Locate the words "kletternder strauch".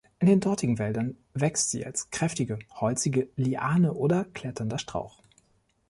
4.25-5.21